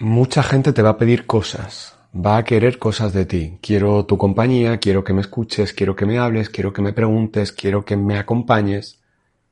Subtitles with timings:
[0.00, 3.58] Mucha gente te va a pedir cosas, va a querer cosas de ti.
[3.60, 7.50] Quiero tu compañía, quiero que me escuches, quiero que me hables, quiero que me preguntes,
[7.50, 9.00] quiero que me acompañes,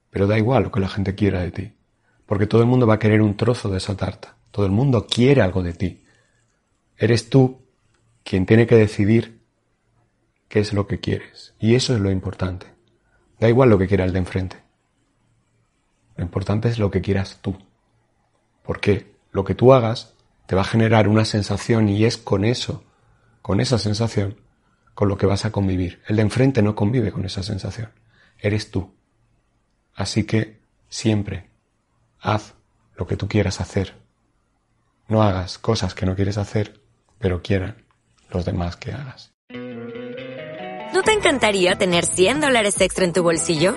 [0.09, 1.73] pero da igual lo que la gente quiera de ti,
[2.27, 5.09] porque todo el mundo va a querer un trozo de esa tarta, todo el mundo
[5.09, 6.05] quiere algo de ti.
[6.97, 7.63] Eres tú
[8.23, 9.41] quien tiene que decidir
[10.47, 12.67] qué es lo que quieres, y eso es lo importante.
[13.41, 14.63] Da igual lo que quiera el de enfrente.
[16.15, 17.57] Lo importante es lo que quieras tú.
[18.63, 20.16] Porque lo que tú hagas
[20.47, 22.85] te va a generar una sensación y es con eso,
[23.43, 24.41] con esa sensación,
[24.95, 26.03] con lo que vas a convivir.
[26.07, 27.91] El de enfrente no convive con esa sensación.
[28.39, 28.95] Eres tú.
[29.95, 31.51] Así que siempre
[32.21, 32.55] haz
[32.97, 33.95] lo que tú quieras hacer.
[35.09, 36.81] No hagas cosas que no quieres hacer,
[37.19, 37.85] pero quieran
[38.31, 39.33] los demás que hagas.
[40.93, 43.77] ¿No te encantaría tener 100 dólares extra en tu bolsillo?